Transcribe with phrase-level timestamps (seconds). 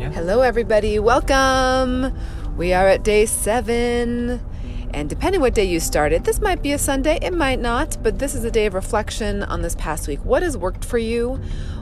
[0.00, 0.16] Tanya.
[0.16, 0.98] Hello, everybody.
[0.98, 2.16] Welcome.
[2.56, 4.40] We are at day seven.
[4.94, 8.18] And depending what day you started, this might be a Sunday, it might not, but
[8.18, 10.24] this is a day of reflection on this past week.
[10.24, 11.34] What has worked for you?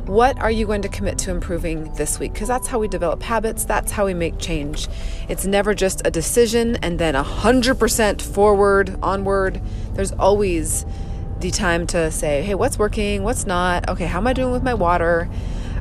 [0.06, 2.32] What are you going to commit to improving this week?
[2.32, 4.88] Because that's how we develop habits, that's how we make change.
[5.28, 9.60] It's never just a decision and then 100% forward, onward.
[9.94, 10.84] There's always
[11.38, 13.22] the time to say, hey, what's working?
[13.22, 13.88] What's not?
[13.88, 15.30] Okay, how am I doing with my water?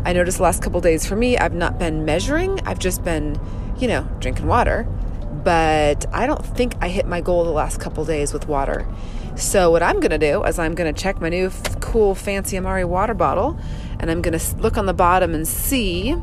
[0.07, 3.39] I noticed the last couple days for me, I've not been measuring, I've just been,
[3.77, 4.88] you know, drinking water
[5.47, 8.85] but I don't think I hit my goal the last couple days with water.
[9.38, 12.85] So what I'm to do is I'm to check my new f- cool fancy Amare
[12.85, 13.57] water bottle
[13.99, 16.16] and I'm to look on the bottom and see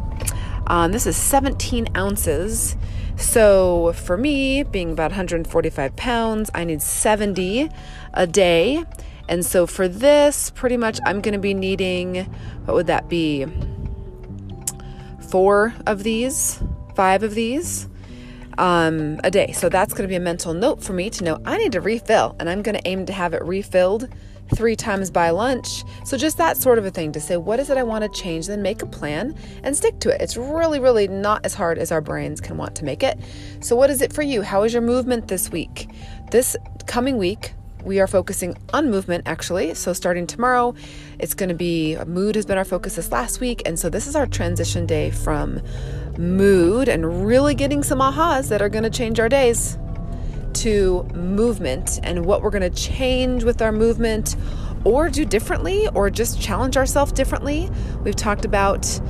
[0.67, 2.77] um, this is 17 ounces.
[3.17, 7.71] So for me, being about 145 pounds, I need 70
[8.13, 8.85] a day.
[9.29, 12.25] And so for this, pretty much I'm going to be needing,
[12.65, 13.47] what would that be?
[15.31, 16.63] Four of these,
[16.95, 17.89] five of these
[18.59, 19.53] um, a day.
[19.53, 21.81] So that's going to be a mental note for me to know I need to
[21.81, 24.09] refill, and I'm going to aim to have it refilled
[24.55, 25.85] three times by lunch.
[26.05, 28.21] So just that sort of a thing to say, what is it I want to
[28.21, 28.47] change?
[28.47, 30.21] Then make a plan and stick to it.
[30.21, 33.19] It's really, really not as hard as our brains can want to make it.
[33.61, 34.43] So, what is it for you?
[34.43, 35.89] How is your movement this week?
[36.31, 39.75] This coming week, we are focusing on movement actually.
[39.75, 40.75] So, starting tomorrow,
[41.19, 43.63] it's going to be mood has been our focus this last week.
[43.67, 45.61] And so, this is our transition day from
[46.19, 49.79] mood and really getting some ahas that are going to change our days
[50.55, 54.37] to movement and what we're going to change with our movement
[54.85, 57.71] or do differently or just challenge ourselves differently.
[58.03, 59.01] We've talked about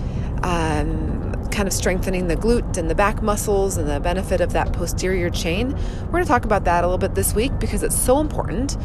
[0.44, 4.72] um, kind of strengthening the glute and the back muscles and the benefit of that
[4.72, 5.72] posterior chain.
[6.02, 8.76] We're going to talk about that a little bit this week because it's so important,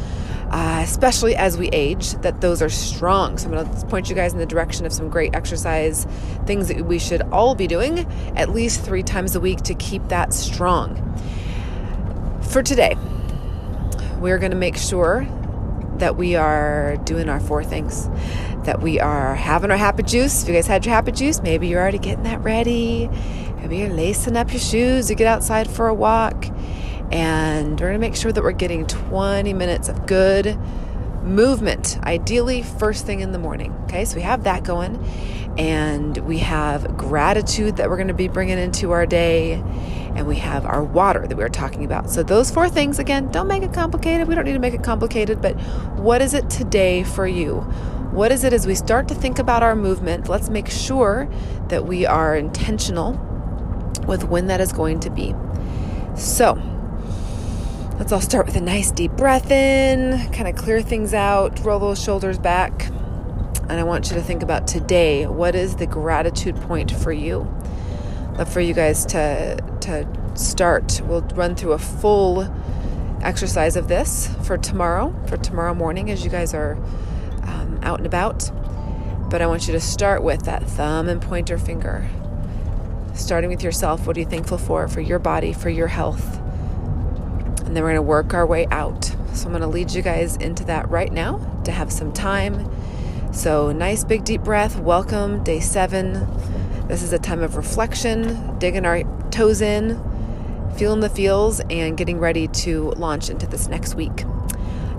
[0.50, 3.36] uh, especially as we age, that those are strong.
[3.36, 6.06] So I'm going to point you guys in the direction of some great exercise
[6.46, 8.00] things that we should all be doing
[8.36, 10.96] at least three times a week to keep that strong.
[12.40, 12.96] For today,
[14.18, 15.28] we're going to make sure
[16.00, 18.08] that we are doing our four things
[18.64, 20.42] that we are having our happy juice.
[20.42, 23.08] If you guys had your happy juice, maybe you're already getting that ready.
[23.56, 26.46] Maybe you're lacing up your shoes to get outside for a walk.
[27.10, 30.58] And we're going to make sure that we're getting 20 minutes of good
[31.22, 33.74] movement, ideally first thing in the morning.
[33.84, 35.02] Okay, so we have that going.
[35.58, 39.62] And we have gratitude that we're going to be bringing into our day.
[40.14, 42.10] And we have our water that we were talking about.
[42.10, 44.28] So, those four things, again, don't make it complicated.
[44.28, 45.54] We don't need to make it complicated, but
[45.96, 47.60] what is it today for you?
[48.10, 50.28] What is it as we start to think about our movement?
[50.28, 51.28] Let's make sure
[51.68, 53.12] that we are intentional
[54.06, 55.34] with when that is going to be.
[56.16, 56.60] So,
[57.98, 61.78] let's all start with a nice deep breath in, kind of clear things out, roll
[61.78, 62.88] those shoulders back.
[63.68, 67.48] And I want you to think about today what is the gratitude point for you?
[68.36, 71.00] Love for you guys to, to start.
[71.04, 72.42] We'll run through a full
[73.22, 76.74] exercise of this for tomorrow, for tomorrow morning as you guys are
[77.44, 78.50] um, out and about.
[79.30, 82.08] But I want you to start with that thumb and pointer finger.
[83.14, 86.38] Starting with yourself, what are you thankful for, for your body, for your health?
[87.66, 89.04] And then we're going to work our way out.
[89.34, 92.68] So I'm going to lead you guys into that right now to have some time.
[93.32, 94.76] So, nice big deep breath.
[94.80, 96.26] Welcome, day seven.
[96.90, 99.96] This is a time of reflection, digging our toes in,
[100.76, 104.24] feeling the feels, and getting ready to launch into this next week.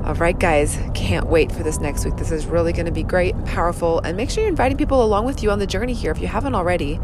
[0.03, 2.15] All right, guys, can't wait for this next week.
[2.15, 5.25] This is really going to be great, powerful, and make sure you're inviting people along
[5.25, 6.99] with you on the journey here if you haven't already.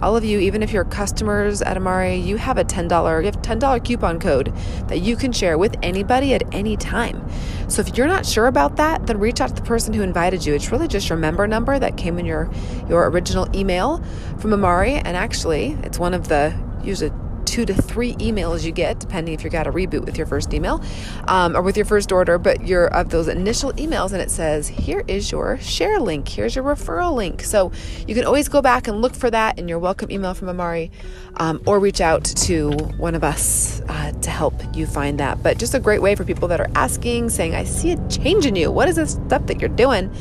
[0.00, 3.42] All of you, even if you're customers at Amare, you have a $10, you have
[3.42, 4.54] $10 coupon code
[4.86, 7.28] that you can share with anybody at any time.
[7.66, 10.46] So if you're not sure about that, then reach out to the person who invited
[10.46, 10.54] you.
[10.54, 12.48] It's really just your member number that came in your,
[12.88, 14.00] your original email
[14.38, 15.02] from Amare.
[15.04, 17.10] And actually, it's one of the usually
[17.56, 20.52] two to three emails you get, depending if you got a reboot with your first
[20.52, 20.82] email
[21.26, 24.68] um, or with your first order, but you're of those initial emails and it says,
[24.68, 27.42] here is your share link, here's your referral link.
[27.42, 27.72] So
[28.06, 30.90] you can always go back and look for that in your welcome email from Amare
[31.36, 35.42] um, or reach out to one of us uh, to help you find that.
[35.42, 38.44] But just a great way for people that are asking, saying, I see a change
[38.44, 38.70] in you.
[38.70, 40.14] What is this stuff that you're doing?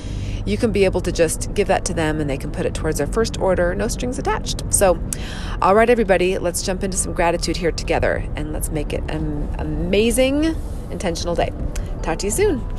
[0.45, 2.73] You can be able to just give that to them and they can put it
[2.73, 4.61] towards their first order, no strings attached.
[4.73, 5.01] So,
[5.61, 9.53] all right, everybody, let's jump into some gratitude here together and let's make it an
[9.59, 10.55] amazing,
[10.91, 11.51] intentional day.
[12.01, 12.74] Talk to you soon.